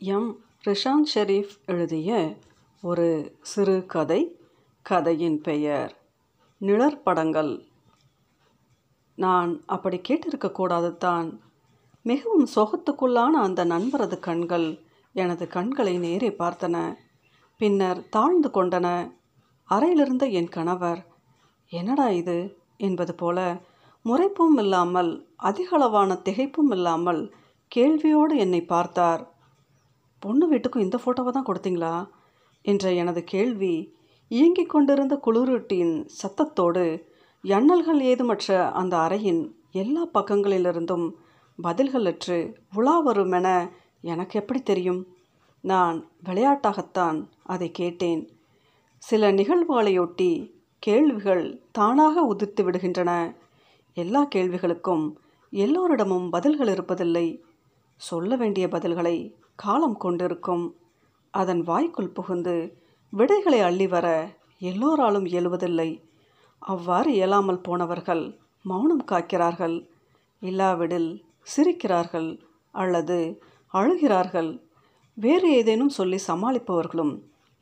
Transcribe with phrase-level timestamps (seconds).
[0.00, 0.36] M.
[0.68, 2.38] Rishanth Sharif எழுதிய
[2.82, 4.38] ஒரு சிறு கதை
[4.82, 5.96] கதையின் பெயர்
[6.58, 7.68] நிழற்படங்கள்
[9.14, 11.40] நான் அப்படி கேட்டிருக்கக்கூடாது தான்
[12.02, 16.96] மிகவும் சோகத்துக்குள்ளான அந்த நண்பரது கண்கள் எனது கண்களை நேரே பார்த்தன.
[17.56, 19.12] பின்னர் தாழ்ந்து கொண்டன.
[19.64, 21.06] அறையிலிருந்த என் கணவர்
[21.68, 22.56] என்னடா இது?
[22.76, 23.38] என்பது போல
[24.04, 27.34] முறைப்பும் இல்லாமல் அதிகளவான திகைப்பும் இல்லாமல்
[27.76, 29.38] கேள்வியோடு என்னை பார்த்தார்.
[30.20, 32.08] பொண்ணு வீட்டுக்கும் இந்த ஃபோட்டோவை தான் கொடுத்தீங்களா?
[32.62, 33.94] என்ற எனது கேள்வி
[34.28, 37.02] இயங்கிக் கொண்டிருந்த குளிரூட்டியின் சத்தத்தோடு
[37.42, 41.12] எண்ணல்கள் ஏதுமற்ற அந்த அறையின் எல்லா பக்கங்களிலிருந்தும்
[41.62, 45.06] பதில்களற்று உலா வருமென எனக்கு எப்படி தெரியும்?
[45.60, 48.28] நான் விளையாட்டாகத்தான் அதை கேட்டேன்.
[48.98, 53.36] சில நிகழ்வுகளையொட்டி கேள்விகள் தானாக உதிர்த்து விடுகின்றன.
[53.94, 55.12] எல்லா கேள்விகளுக்கும்
[55.50, 57.40] எல்லோரிடமும் பதில்கள் இருப்பதில்லை.
[57.96, 60.64] சொல்ல வேண்டிய பதில்களை காலம் கொண்டிருக்கும்.
[61.34, 62.54] அதன் வாய்க்குள் புகுந்து
[63.12, 64.06] விடைகளை அள்ளி வர
[64.70, 65.90] எல்லோராலும் இயலுவதில்லை.
[66.62, 68.24] அவ்வாறு இயலாமல் போனவர்கள்
[68.64, 69.76] மௌனம் காக்கிறார்கள்.
[70.42, 71.10] இல்லாவிடில்
[71.52, 72.30] சிரிக்கிறார்கள்
[72.74, 73.18] அல்லது
[73.74, 74.50] அழுகிறார்கள்.
[75.18, 77.14] வேறு ஏதேனும் சொல்லி சமாளிப்பவர்களும்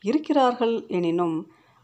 [0.05, 1.37] இருக்கிறார்கள் எனினும்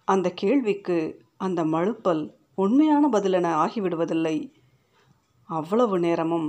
[0.08, 0.98] அந்த கேள்விக்கு
[1.36, 2.22] அந்த மழுப்பல்
[2.54, 4.36] உண்மையான பதிலென ஆகிவிடுவதில்லை.
[5.48, 6.48] அவ்வளவு நேரமும்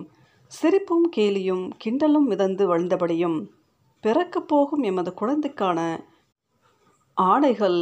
[0.51, 3.37] சிரிப்பும் கேலியும் கிண்டலும் மிதந்து வழிந்தபடியும்
[4.05, 5.79] பிறக்கப் போகும் எமது குழந்தைக்கான
[7.17, 7.79] ஆடைகள்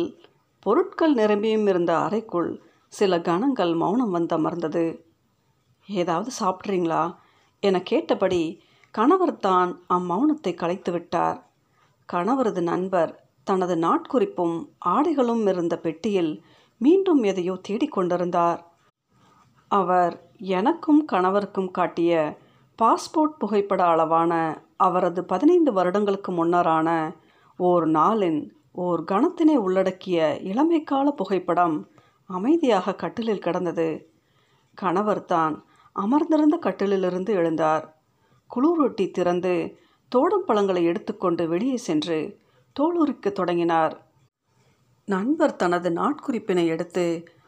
[0.60, 2.52] பொருட்கள் நிரம்பியும் இருந்த அறைக்குள்
[2.94, 4.84] சில கணங்கள் மௌனம் வந்து அமர்ந்தது.
[5.88, 7.04] ஏதாவது சாப்பிட்றீங்களா?
[7.64, 8.42] என கேட்டபடி
[8.92, 11.40] கணவர் தான் அம்மௌனத்தை கலைத்து விட்டார்.
[12.10, 13.12] கணவரது நண்பர்
[13.48, 16.34] தனது நாட்குறிப்பும் ஆடைகளும் இருந்த பெட்டியில்
[16.82, 18.62] மீண்டும் எதையோ தேடிக்கொண்டிருந்தார்
[19.72, 20.16] அவர்
[20.56, 22.14] எனக்கும் கணவருக்கும் காட்டிய
[22.80, 24.34] பாஸ்போர்ட் புகைப்பட அளவான
[24.86, 26.90] அவரது பதினைந்து வருடங்களுக்கு முன்னரான
[27.60, 28.42] ஓர் நாளின்
[28.84, 30.20] ஓர் கணத்தினை உள்ளடக்கிய
[30.52, 31.76] இளமைக்கால புகைப்படம்
[32.30, 33.90] அமைதியாக கட்டிலில் கிடந்தது.
[34.78, 35.56] கணவர் தான்
[35.96, 37.84] அமர்ந்திருந்த கட்டிலிலிருந்து எழுந்தார்.
[38.52, 39.54] குளிரொட்டி திறந்து
[40.12, 42.18] தோடம் பழங்களை எடுத்துக்கொண்டு வெளியே சென்று
[42.76, 43.94] தோளுரிக்க தொடங்கினார்.
[45.08, 47.06] நண்பர் தனது நாட்குறிப்பினை எடுத்து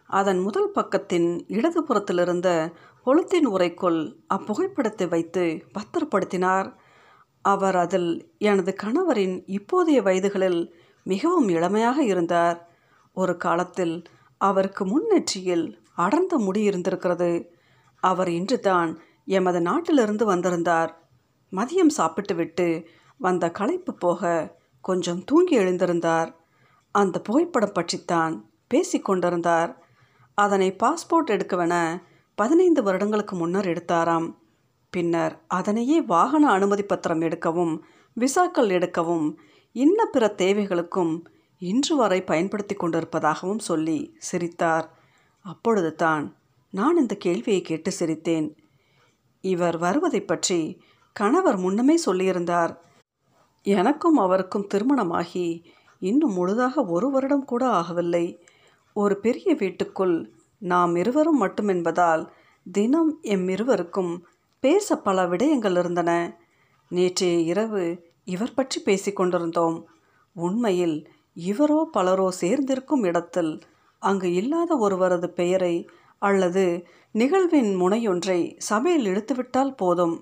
[0.09, 2.49] அதன் முதல் பக்கத்தின் இடதுபுறத்திலிருந்த
[3.05, 3.99] பொழுத்தின் உரைக்குள்
[4.35, 5.43] அப்புகைப்படத்தை வைத்து
[5.75, 6.67] பத்திரப்படுத்தினார்.
[7.45, 10.61] அவர் அதில் எனது கணவரின் இப்போதைய வயதுகளில்
[11.05, 12.57] மிகவும் இளமையாக இருந்தார்.
[13.17, 13.95] ஒரு காலத்தில்
[14.41, 17.31] அவருக்கு முன்னெற்றியில் அடர்ந்த முடி இருந்திருக்கிறது.
[18.03, 18.91] அவர் இன்று தான்
[19.25, 20.91] எமது நாட்டிலிருந்து வந்திருந்தார்.
[21.51, 22.67] மதியம் சாப்பிட்டுவிட்டு
[23.19, 24.31] வந்த களைப்பு போக
[24.81, 26.29] கொஞ்சம் தூங்கி எழுந்திருந்தார்.
[26.95, 28.33] அந்த புகைப்படம் பற்றித்தான்
[28.73, 29.71] பேசிக்கொண்டிருந்தார்
[30.37, 31.75] அதனை பாஸ்போர்ட் எடுக்கவென
[32.37, 34.27] பதினைந்து வருடங்களுக்கு முன்னர் எடுத்தாராம்.
[34.95, 37.73] பின்னர் அதனையே வாகன அனுமதி பத்திரம் எடுக்கவும்
[38.17, 39.27] விசாக்கள் எடுக்கவும்
[39.75, 41.13] இன்ன பிற தேவைகளுக்கும்
[41.61, 44.85] இன்று வரை பயன்படுத்தி கொண்டிருப்பதாகவும் சொல்லி சிரித்தார்.
[45.45, 46.25] அப்பொழுது தான்
[46.73, 48.47] நான் இந்த கேள்வியை கேட்டு சிரித்தேன்.
[49.43, 50.59] இவர் வருவதை பற்றி
[51.15, 52.73] கணவர் முன்னமே சொல்லியிருந்தார்.
[53.65, 55.47] எனக்கும் அவருக்கும் திருமணமாகி
[56.01, 58.25] இன்னும் முழுதாக ஒரு வருடம் கூட ஆகவில்லை.
[58.95, 60.15] ஒரு பெரிய வீட்டுக்குள்
[60.61, 62.23] நாம் இருவரும் மட்டுமென்பதால்
[62.65, 64.13] தினம் எம் இருவருக்கும்
[64.63, 66.11] பேச பல விடயங்கள் இருந்தன.
[66.91, 67.83] நேற்றைய இரவு
[68.25, 69.77] இவர் பற்றி பேசிக்கொண்டிருந்தோம்
[70.35, 70.97] உண்மையில்
[71.37, 73.53] இவரோ பலரோ சேர்ந்திருக்கும் இடத்தில்
[74.01, 75.75] அங்கு இல்லாத ஒருவரது பெயரை
[76.21, 76.63] அல்லது
[77.15, 80.15] நிகழ்வின் முனையொன்றை சபையில் இழுத்துவிட்டால் போதும்.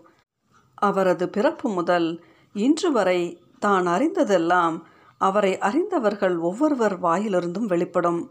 [0.82, 2.10] அவரது பிறப்பு முதல்
[2.56, 3.20] இன்று வரை
[3.60, 4.78] தான் அறிந்ததெல்லாம்
[5.22, 8.22] அவரை அறிந்தவர்கள் ஒவ்வொருவர் வாயிலிருந்தும் வெளிப்படும்.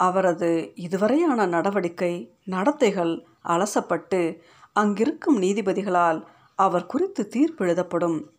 [0.00, 2.12] அவரது இதுவரையான நடவடிக்கை
[2.44, 3.14] நடத்தைகள்
[3.48, 4.20] அலசப்பட்டு
[4.72, 8.30] அங்கிருக்கும் நீதிபதிகளால் அவர் குறித்து தீர்ப்பு எழுதப்படும்.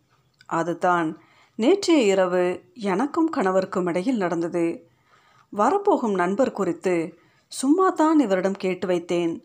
[0.45, 1.21] அதுதான்
[1.55, 4.89] நேற்றைய இரவு எனக்கும் கணவருக்கும் இடையில் நடந்தது.
[5.49, 9.41] வரப்போகும் நண்பர் குறித்து சும்மா தான் இவரிடம் கேட்டு வைத்தேன்.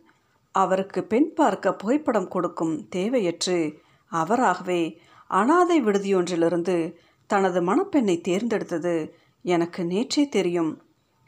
[0.53, 6.95] அவருக்கு பெண் பார்க்க புகைப்படம் கொடுக்கும் தேவையற்று அவராகவே அனாதை விடுதியொன்றிலிருந்து
[7.27, 9.13] தனது மணப்பெண்ணை தேர்ந்தெடுத்தது
[9.43, 10.83] எனக்கு நேற்றே தெரியும்.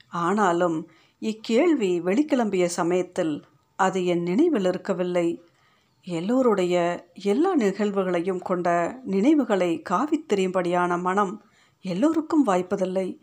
[0.08, 0.88] ஆனாலும்
[1.20, 3.44] இக்கேள்வி வெளிக்கிளம்பிய சமயத்தில்
[3.76, 5.43] அது என் நினைவில் இருக்கவில்லை.
[6.10, 11.43] எல்லோருடைய எல்லா நிகழ்வுகளையும் கொண்ட நினைவுகளை காவித் தெரியும்படியான மனம்
[11.81, 13.19] எல்லோருக்கும் வாய்ப்பதில்லை.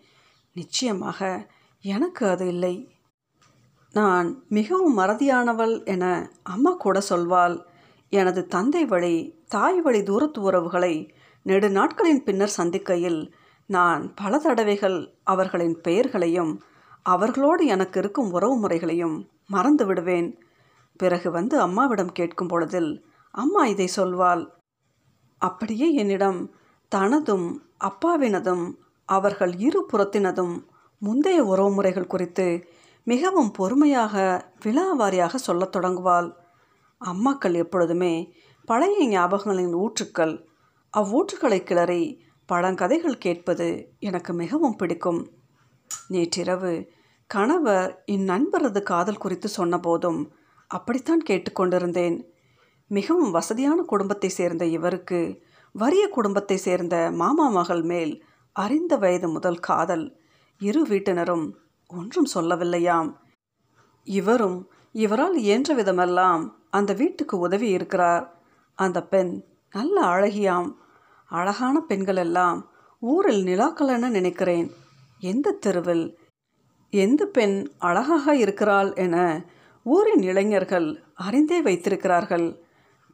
[0.53, 1.49] நிச்சயமாக
[1.81, 2.89] எனக்கு அது இல்லை.
[3.93, 7.65] நான் மிகவும் மறதியானவள் என அம்மா கூட சொல்வாள்
[8.09, 13.31] எனது தந்தை வழி தாய் வழி தூரத்து உறவுகளை நெடு நாட்களின் பின்னர் சந்திக்கையில்
[13.65, 16.61] நான் பல தடவைகள் அவர்களின் பெயர்களையும்
[17.03, 20.44] அவர்களோடு எனக்கு இருக்கும் உறவு முறைகளையும் மறந்து விடுவேன்.
[20.97, 24.47] பிறகு வந்து அம்மாவிடம் கேட்கும் பொழுதில் அம்மா இதை சொல்வாள்.
[25.38, 26.53] அப்படியே என்னிடம்
[26.95, 27.47] தனதும்
[27.83, 28.74] அப்பாவினதும்
[29.06, 30.56] அவர்கள் இரு புறத்தினதும்
[31.00, 32.68] முந்தைய உறவுமுறைகள் குறித்து
[33.03, 34.15] மிகவும் பொறுமையாக
[34.65, 36.30] விழாவாரியாக சொல்லத் தொடங்குவாள்.
[37.06, 38.33] அம்மாக்கள் எப்பொழுதுமே
[38.65, 40.45] பழைய ஞாபகங்களின் ஊற்றுக்கள்
[40.98, 43.68] அவ்வூற்றுக்களை கிளறி பழங்கதைகள் கேட்பது
[44.00, 45.31] எனக்கு மிகவும் பிடிக்கும்.
[46.07, 46.74] நேற்றிரவு
[47.27, 50.31] கணவர் என் நண்பரது காதல் குறித்து சொன்னபோதும்
[50.67, 52.17] அப்படித்தான் கேட்டுக்கொண்டிருந்தேன்.
[52.88, 55.44] மிகவும் வசதியான குடும்பத்தை சேர்ந்த இவருக்கு
[55.75, 60.06] வறிய குடும்பத்தை சேர்ந்த மாமா மகள் மேல் அறிந்த வயது முதல் காதல்
[60.62, 61.45] இரு வீட்டினரும்
[61.88, 63.09] ஒன்றும் சொல்லவில்லையாம்.
[64.03, 68.25] இவரும் இவரால் இயன்ற விதமெல்லாம் அந்த வீட்டுக்கு உதவி இருக்கிறார்.
[68.73, 70.69] அந்த பெண் நல்ல அழகியாம்.
[71.29, 74.71] அழகான பெண்கள் எல்லாம் ஊரில் நிலாக்களென நினைக்கிறேன்.
[75.19, 76.17] எந்த தெருவில்
[76.89, 79.15] எந்த பெண் அழகாக இருக்கிறாள் என
[79.85, 82.59] ஊரின் இளைஞர்கள் அறிந்தே வைத்திருக்கிறார்கள்.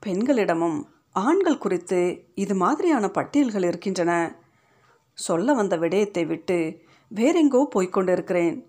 [0.05, 4.39] பெண்களிடமும் ஆண்கள் குறித்து இது மாதிரியான பட்டியல்கள் இருக்கின்றன.
[5.13, 6.81] சொல்ல வந்த விடயத்தை விட்டு
[7.15, 8.63] வேறெங்கோ போய்க்கொண்டிருக்கிறேன்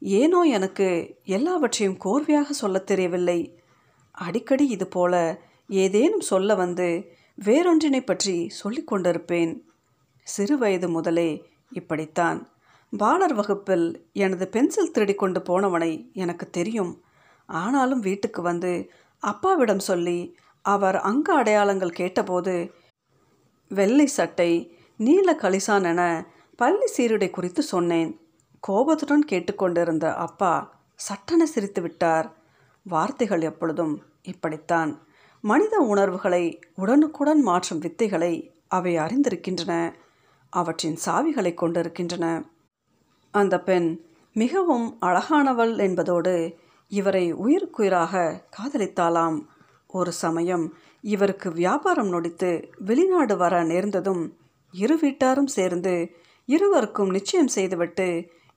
[0.00, 3.58] ஏனோ எனக்கு எல்லாவற்றையும் கோர்வையாக சொல்லத் தெரியவில்லை.
[4.10, 7.12] அடிக்கடி இது போல ஏதேனும் சொல்ல வந்து
[7.44, 9.60] வேறொன்றினை பற்றி சொல்லிக் கொண்டிருப்பேன்.
[10.22, 12.50] சிறு வயது முதலே இப்படித்தான்.
[12.96, 17.02] பாலர் வகுப்பில் எனது பென்சில் திருடி கொண்டு போனவனை எனக்கு தெரியும்.
[17.46, 22.74] ஆனாலும் வீட்டுக்கு வந்து அப்பாவிடம் சொல்லி அவர் அங்க அடையாளங்கள் கேட்டபோது
[23.68, 28.20] வெள்ளை சட்டை நீல கலிசான் என பள்ளி சீருடை குறித்து சொன்னேன்.
[28.60, 32.34] கோபத்துடன் கேட்டுக்கொண்டிருந்த அப்பா சட்டென சிரித்து விட்டார்.
[32.82, 35.06] வார்த்தைகள் எப்பொழுதும் இப்படித்தான்.
[35.40, 39.94] மனித உணர்வுகளை உடனுக்குடன் மாற்றும் வித்தைகளை அவை அறிந்திருக்கின்றன.
[40.50, 42.44] அவற்றின் சாவிகளை கொண்டிருக்கின்றன.
[43.30, 44.00] அந்த பெண்
[44.32, 46.58] மிகவும் அழகானவள் என்பதோடு
[46.92, 48.14] இவரை உயிருக்குயிராக
[48.56, 49.38] காதலித்தாளாம்
[49.90, 50.64] ஒரு சமயம்
[51.04, 54.22] இவருக்கு வியாபாரம் நொடித்து வெளிநாடு வர நேர்ந்ததும்
[54.74, 55.94] இரு வீட்டாரும் சேர்ந்து
[56.48, 58.06] இருவருக்கும் நிச்சயம் செய்துவிட்டு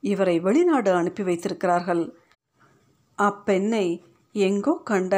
[0.04, 2.04] இவரை வெளிநாடு அனுப்பி வைத்திருக்கிறார்கள்.
[3.18, 3.86] அப்பெண்ணை
[4.36, 5.16] எங்கோ கண்ட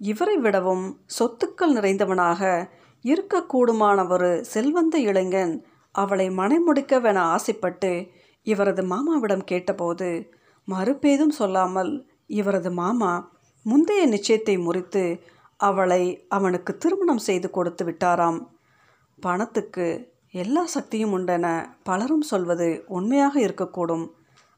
[0.00, 0.84] இவரை விடவும்
[1.18, 2.42] சொத்துக்கள் நிறைந்தவனாக
[3.04, 5.54] இருக்கக்கூடுமான ஒரு செல்வந்த இளைஞன்
[5.94, 7.92] அவளை மனைமுடிக்கவென ஆசைப்பட்டு
[8.46, 10.08] இவரது மாமாவிடம் கேட்டபோது
[10.68, 11.92] மறுபேதும் சொல்லாமல்
[12.28, 15.20] இவரது மாமா முந்தைய நிச்சயத்தை முறித்து
[15.56, 18.46] அவளை அவனுக்கு திருமணம் செய்து கொடுத்து விட்டாராம்.
[19.20, 19.86] பணத்துக்கு
[20.30, 21.46] எல்லா சக்தியும் உண்டென
[21.82, 24.06] பலரும் சொல்வது உண்மையாக இருக்கக்கூடும்.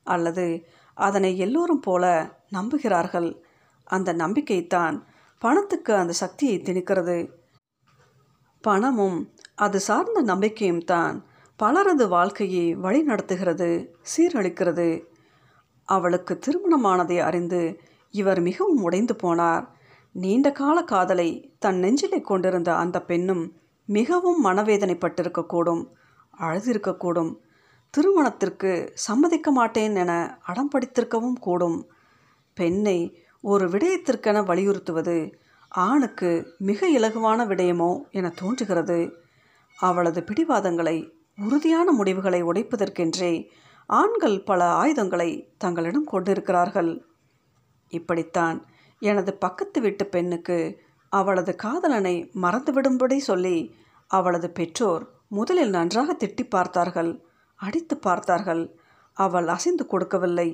[0.05, 2.05] அல்லது அதனை எல்லோரும் போல
[2.52, 3.43] நம்புகிறார்கள்.
[3.84, 4.96] அந்த நம்பிக்கைத்தான்
[5.38, 7.19] பணத்துக்கு அந்த சக்தியை திணிக்கிறது.
[8.61, 9.19] பணமும்
[9.55, 11.26] அது சார்ந்த நம்பிக்கையும் தான்
[11.56, 13.70] பலரது வாழ்க்கையை வழிநடத்துகிறது
[14.12, 14.88] சீரழிக்கிறது.
[15.94, 17.60] அவளுக்கு திருமணமானதை அறிந்து
[18.14, 19.64] இவர் மிகவும் உடைந்து போனார்.
[20.14, 21.28] நீண்ட கால காதலை
[21.58, 23.44] தன் நெஞ்சிலே கொண்டிருந்த அந்த பெண்ணும்
[23.88, 25.82] மிகவும் மனவேதனைப்பட்டிருக்கக்கூடும்
[26.38, 27.32] அழுதிருக்கக்கூடும்.
[27.94, 28.72] திருமணத்திற்கு
[29.06, 31.78] சம்மதிக்க மாட்டேன் என அடம் படித்திருக்கவும் கூடும்.
[32.56, 32.98] பெண்ணை
[33.44, 35.16] ஒரு விடயத்திற்கென வலியுறுத்துவது
[35.69, 36.31] ஆணுக்கு
[36.69, 38.98] மிக இலகுவான விடயமோ என தோன்றுகிறது.
[39.78, 40.96] அவளது பிடிவாதங்களை
[41.46, 43.32] உறுதியான முடிவுகளை உடைப்பதற்கென்றே
[43.98, 47.04] ஆண்கள் பல ஆயுதங்களை தங்களிடம் கொண்டிருக்கிறார்கள்.
[47.92, 48.58] இப்படித்தான்
[49.02, 50.58] எனது பக்கத்து வீட்டு பெண்ணுக்கு
[51.12, 53.56] அவளது காதலனை மறந்துவிடும்படி சொல்லி
[54.06, 57.11] அவளது பெற்றோர் முதலில் நன்றாக திட்டி பார்த்தார்கள்
[57.54, 58.62] அடித்து பார்த்தார்கள்.
[59.16, 60.49] அவள் அசைந்து கொடுக்கவில்லை.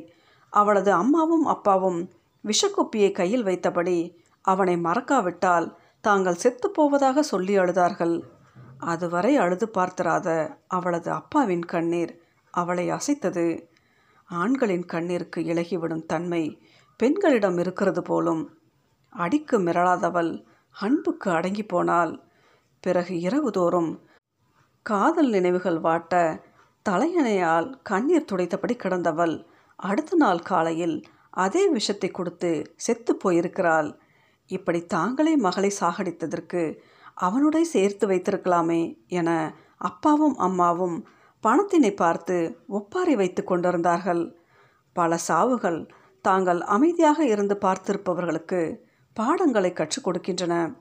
[0.52, 2.00] அவளது அம்மாவும் அப்பாவும்
[2.44, 3.98] விஷக்குப்பியை கையில் வைத்தபடி
[4.44, 5.66] அவனை மறக்காவிட்டால்
[6.00, 8.16] தாங்கள் செத்துப்போவதாக சொல்லி அழுதார்கள்.
[8.78, 10.28] அதுவரை அழுது பார்த்திராத
[10.66, 12.12] அவளது அப்பாவின் கண்ணீர்
[12.56, 13.46] அவளை அசைத்தது.
[14.30, 16.42] ஆண்களின் கண்ணிற்கு இழகிவிடும் தன்மை
[17.00, 18.42] பெண்களிடம் இருக்கிறது போலும்.
[19.12, 20.32] அடிக்கு மிரளாதவள்
[20.74, 22.12] அன்புக்கு அடங்கி போனால்
[22.84, 23.90] பிறகு இரவு தோறும்
[24.86, 26.14] காதல் நினைவுகள் வாட்ட
[26.86, 29.34] தலையணையால் கண்ணீர் துடைத்தபடி கிடந்தவள்
[29.78, 30.96] அடுத்த நாள் காலையில்
[31.36, 33.88] அதே விஷத்தை கொடுத்து செத்து போயிருக்கிறாள்.
[34.50, 36.62] இப்படி தாங்களே மகளை சாகடித்ததற்கு
[37.26, 38.82] அவனுடைய சேர்த்து வைத்திருக்கலாமே
[39.18, 39.30] என
[39.78, 40.96] அப்பாவும் அம்மாவும்
[41.46, 42.36] பணத்தினை பார்த்து
[42.68, 44.36] ஒப்பாரி வைத்து கொண்டிருந்தார்கள்.
[44.92, 45.88] பல சாவுகள்
[46.22, 48.78] தாங்கள் அமைதியாக இருந்து பார்த்திருப்பவர்களுக்கு
[49.12, 50.76] பாடங்களை கற்றுக் கொடுக்கின்றன.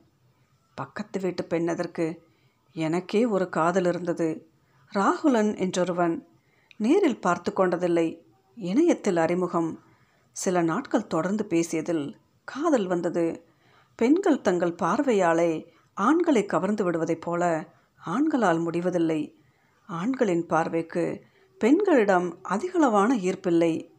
[0.76, 2.24] பக்கத்து வீட்டு பெண்ணதற்கு
[2.74, 4.50] எனக்கே ஒரு காதல் இருந்தது.
[4.94, 6.16] ராகுலன் என்றொருவன்
[6.78, 8.08] நேரில் பார்த்து கொண்டதில்லை.
[8.56, 9.80] இணையத்தில் அறிமுகம்.
[10.32, 13.26] சில நாட்கள் தொடர்ந்து பேசியதில் காதல் வந்தது.
[13.96, 15.52] பெண்கள் தங்கள் பார்வையாலே
[15.94, 17.44] ஆண்களை கவர்ந்து விடுவதைப் போல
[18.06, 19.40] ஆண்களால் முடிவதில்லை.
[19.88, 21.22] ஆண்களின் பார்வைக்கு
[21.58, 23.90] பெண்களிடம் அதிகளவான ஈர்ப்பில்லை.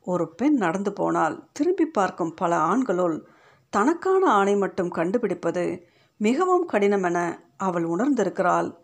[0.00, 3.26] ஒரு பெண் நடந்து போனால் திரும்பி பார்க்கும் பல ஆண்களுள்
[3.70, 8.76] தனக்கான ஆணை மட்டும் கண்டுபிடிப்பது மிகவும் கடினமென அவள் உணர்ந்திருக்கிறாள்.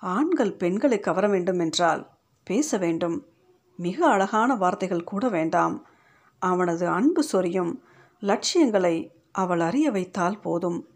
[0.00, 2.10] ஆண்கள் பெண்களை கவர வேண்டும் என்றால்
[2.44, 3.26] பேச வேண்டும்.
[3.76, 5.86] மிக அழகான வார்த்தைகள் கூட வேண்டாம்.
[6.38, 7.82] அவனது அன்பு சொரியும்
[8.18, 10.88] லட்சியங்களை அவள் அறிய வைத்தால் போதும்.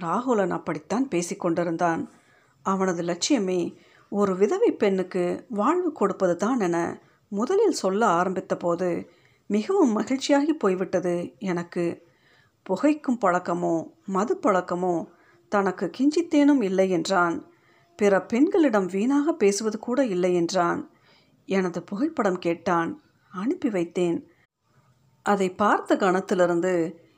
[0.00, 2.06] ராகுலன் அப்படித்தான் பேசிக்கொண்டிருந்தான்.
[2.62, 3.76] அவனது லட்சியமே
[4.12, 8.88] ஒரு விதவை பெண்ணுக்கு வாழ்வு கொடுப்பது தான் என முதலில் சொல்ல ஆரம்பித்த போது
[9.46, 11.84] மிகவும் மகிழ்ச்சியாகி போய்விட்டது எனக்கு.
[12.66, 13.74] புகைக்கும் பழக்கமோ
[14.06, 15.06] மது பழக்கமோ
[15.48, 17.36] தனக்கு கிஞ்சித்தேனும் இல்லை என்றான்.
[17.96, 20.90] பிற பெண்களிடம் வீணாக பேசுவது கூட இல்லை என்றான்.
[21.48, 23.02] எனது புகைப்படம் கேட்டான்.
[23.32, 24.18] அனுப்பி வைத்தேன்.
[25.22, 26.74] அதை பார்த்த கணத்திலிருந்து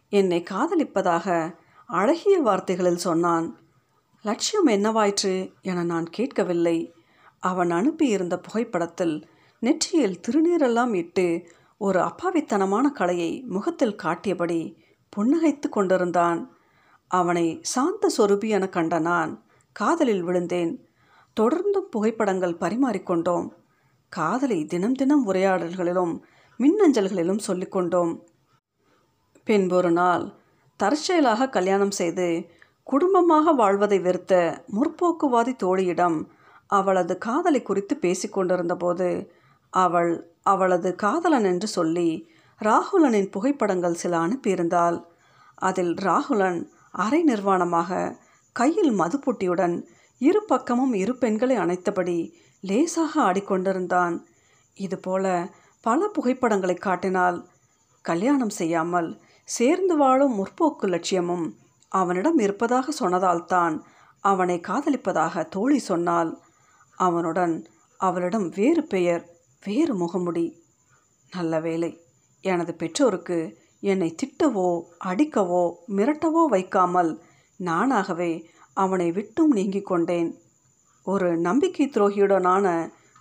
[0.08, 1.56] என்னை காதலிப்பதாக
[1.90, 3.46] அழகிய வார்த்தைகளில் சொன்னான்.
[4.24, 6.94] லட்சியம் என்னவாயிற்று என நான் கேட்கவில்லை.
[7.40, 9.16] அவன் அனுப்பியிருந்த புகைப்படத்தில்
[9.62, 11.26] நெற்றியில் திருநீரெல்லாம் இட்டு
[11.78, 14.60] ஒரு அப்பாவித்தனமான கலையை முகத்தில் காட்டியபடி
[15.12, 16.40] புன்னகைத்து கொண்டிருந்தான்.
[17.10, 19.32] அவனை சாந்த சொருபி என கண்ட நான்
[19.72, 20.72] காதலில் விழுந்தேன்.
[21.40, 23.46] தொடர்ந்தும் புகைப்படங்கள் பரிமாறிக்கொண்டோம்
[24.08, 26.14] காதலை தினம் தினம் உரையாடல்களிலும்
[26.60, 28.12] மின்னஞ்சல்களிலும் சொல்லிக்கொண்டோம்
[29.46, 30.24] பின்பொரு நாள்
[30.76, 32.26] தற்செயலாக கல்யாணம் செய்து
[32.86, 34.34] குடும்பமாக வாழ்வதை வெறுத்த
[34.74, 36.18] முற்போக்குவாதி தோழியிடம்
[36.70, 39.08] அவளது காதலை குறித்து பேசிக்கொண்டிருந்த போது
[39.72, 40.12] அவள்
[40.42, 42.08] அவளது காதலன் என்று சொல்லி
[42.60, 44.98] ராகுலனின் புகைப்படங்கள் சில அனுப்பியிருந்தாள்.
[45.54, 46.60] அதில் ராகுலன்
[46.90, 47.90] அரை நிர்வாணமாக
[48.56, 49.76] கையில் மதுப்புட்டியுடன்
[50.20, 52.18] இரு பக்கமும் இரு பெண்களை அணைத்தபடி
[52.60, 54.14] லேசாக ஆடிக்கொண்டிருந்தான்.
[54.76, 55.24] இதுபோல
[55.84, 57.38] பல புகைப்படங்களை காட்டினால்
[58.04, 59.10] கல்யாணம் செய்யாமல்
[59.48, 61.46] சேர்ந்து வாழும் முற்போக்கு லட்சியமும்
[61.92, 63.74] அவனிடம் இருப்பதாக சொன்னதால்தான்
[64.24, 66.30] அவனை காதலிப்பதாக தோழி சொன்னாள்.
[66.98, 67.54] அவனுடன்
[68.00, 69.24] அவளிடம் வேறு பெயர்
[69.62, 70.46] வேறு முகமுடி.
[71.32, 71.90] நல்ல வேலை
[72.44, 73.38] எனது பெற்றோருக்கு
[73.82, 74.68] என்னை திட்டவோ
[75.04, 77.12] அடிக்கவோ மிரட்டவோ வைக்காமல்
[77.60, 78.32] நானாகவே
[78.76, 80.30] அவனை விட்டும் நீங்கிக் கொண்டேன்.
[81.06, 82.66] ஒரு நம்பிக்கை துரோகியுடனான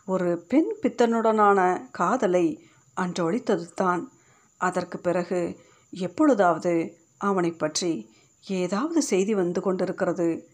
[0.08, 1.60] ஒரு பெண் பித்தனுடனான
[1.92, 2.46] காதலை
[2.98, 4.02] அன்றொழித்தது தான்
[4.62, 5.42] அதற்கு பிறகு
[5.94, 6.74] எப்பொழுதாவது
[7.18, 7.92] அவனை பற்றி
[8.48, 10.48] ஏதாவது செய்தி வந்து கொண்டிருக்கிறது.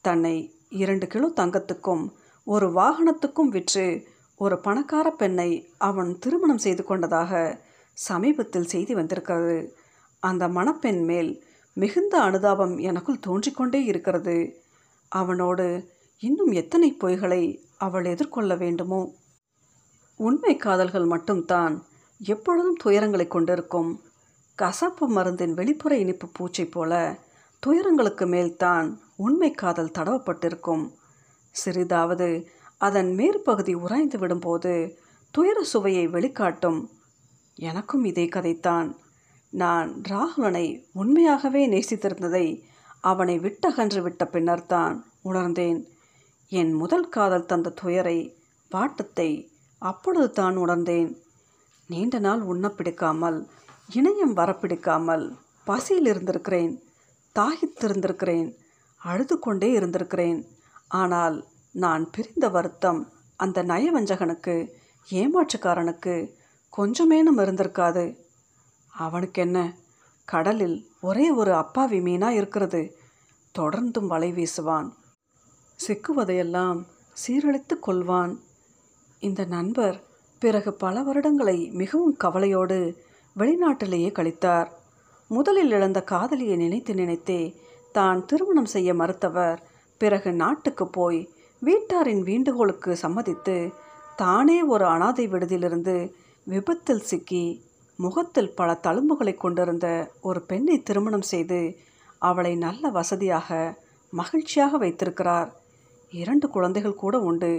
[0.00, 2.12] தன்னை இரண்டு கிலோ தங்கத்துக்கும்
[2.44, 7.60] ஒரு வாகனத்துக்கும் விற்று ஒரு பணக்கார பெண்ணை அவன் திருமணம் செய்து கொண்டதாக
[7.92, 9.76] சமீபத்தில் செய்தி வந்திருக்கிறது.
[10.20, 14.64] அந்த மணப்பெண் மேல் மிகுந்த அனுதாபம் எனக்குள் தோன்றிக்கொண்டே இருக்கிறது.
[15.08, 19.14] அவனோடு இன்னும் எத்தனை பொய்களை அவள் எதிர்கொள்ள வேண்டுமோ?
[20.16, 21.84] உண்மை காதல்கள் மட்டும்தான்
[22.18, 24.02] எப்பொழுதும் துயரங்களை கொண்டிருக்கும்.
[24.54, 27.18] கசப்பு மருந்தின் வெளிப்புற இனிப்பு பூச்சை போல
[27.66, 30.84] துயரங்களுக்கு மேல்தான் உண்மை காதல் தடவப்பட்டிருக்கும்.
[31.54, 32.28] சிறிதாவது
[32.76, 34.72] அதன் மேற்பகுதி உராய்ந்து விடும்போது
[35.30, 36.80] துயர சுவையை வெளிக்காட்டும்.
[37.58, 38.88] எனக்கும் இதே கதைத்தான்
[39.52, 42.46] நான் ராகுலனை உண்மையாகவே நேசித்திருந்ததை
[43.00, 45.80] அவனை விட்டகன்று விட்ட பின்னர்தான் உணர்ந்தேன்.
[46.48, 48.18] என் முதல் காதல் தந்த துயரை
[48.70, 49.30] வாட்டத்தை
[49.78, 51.10] அப்பொழுது தான் உணர்ந்தேன்.
[51.86, 53.38] நீண்ட நாள் உண்ண பிடிக்காமல்
[53.94, 55.24] இணையம் வரப்பிடிக்காமல்
[55.64, 56.74] பசியில் இருந்திருக்கிறேன்
[57.38, 58.56] தாகித்திருந்திருக்கிறேன்
[58.96, 60.44] அழுது கொண்டே இருந்திருக்கிறேன்.
[60.88, 64.54] ஆனால் நான் பிரிந்த வருத்தம் அந்த நயவஞ்சகனுக்கு
[65.10, 66.14] ஏமாற்றுக்காரனுக்கு
[66.76, 68.04] கொஞ்சமேனும் இருந்திருக்காது.
[68.88, 69.58] அவனுக்கு என்ன
[70.24, 72.96] கடலில் ஒரே ஒரு அப்பாவி மீனா இருக்கிறது.
[73.58, 74.88] தொடர்ந்தும் வலை வீசுவான்.
[75.86, 76.84] சிக்குவதையெல்லாம்
[77.26, 78.38] சீரழித்து கொள்வான்.
[79.18, 80.02] இந்த நண்பர்
[80.38, 83.04] பிறகு பல வருடங்களை மிகவும் கவலையோடு
[83.38, 84.68] வெளிநாட்டிலேயே கழித்தார்.
[85.30, 87.40] முதலில் இழந்த காதலியை நினைத்து நினைத்தே
[87.92, 89.58] தான் திருமணம் செய்ய மறுத்தவர்.
[89.98, 91.28] பிறகு நாட்டுக்கு போய்
[91.62, 93.56] வீட்டாரின் வேண்டுகோளுக்கு சம்மதித்து
[94.16, 96.12] தானே ஒரு அனாதை விடுதியிலிருந்து
[96.44, 97.44] விபத்தில் சிக்கி
[97.96, 99.86] முகத்தில் பல தழும்புகளை கொண்டிருந்த
[100.20, 101.60] ஒரு பெண்ணை திருமணம் செய்து
[102.18, 103.78] அவளை நல்ல வசதியாக
[104.12, 105.50] மகிழ்ச்சியாக வைத்திருக்கிறார்.
[106.12, 107.52] இரண்டு குழந்தைகள் கூட உண்டு.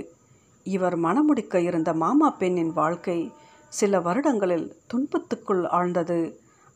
[0.64, 3.32] இவர் மணமுடிக்க இருந்த மாமா பெண்ணின் வாழ்க்கை
[3.70, 6.20] சில வருடங்களில் துன்பத்துக்குள் ஆழ்ந்தது.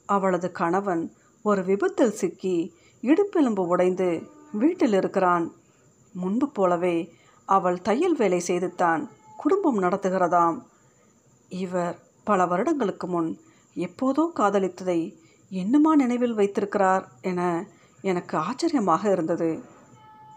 [0.05, 5.51] அவளது கணவன் ஒரு விபத்தில் சிக்கி இடுப்பெலும்பு உடைந்து வீட்டில் இருக்கிறான்.
[6.13, 7.13] முன்பு போலவே
[7.45, 10.57] அவள் தையல் வேலை செய்துத்தான் குடும்பம் நடத்துகிறதாம்.
[11.49, 13.39] இவர் பல வருடங்களுக்கு முன்
[13.75, 14.99] எப்போதோ காதலித்ததை
[15.49, 17.67] என்னமா நினைவில் வைத்திருக்கிறார் என
[18.01, 19.63] எனக்கு ஆச்சரியமாக இருந்தது.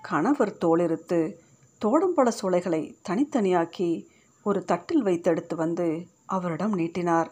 [0.03, 1.37] கணவர் தோளிருத்து
[1.85, 4.07] தோடம்பழ சோலைகளை தனித்தனியாக்கி
[4.43, 7.31] ஒரு தட்டில் வைத்தெடுத்து வந்து அவரிடம் நீட்டினார்.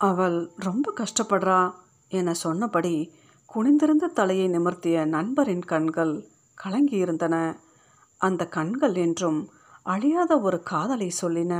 [0.00, 1.60] அவள் ரொம்ப கஷ்டப்படுறா
[2.08, 2.96] என சொன்னபடி
[3.54, 6.14] குனிந்திருந்த தலையை நிமிர்த்திய நண்பரின் கண்கள்
[6.58, 7.34] கலங்கியிருந்தன.
[8.20, 9.40] அந்த கண்கள் என்றும்
[9.82, 11.54] அழியாத ஒரு காதலை சொல்லின.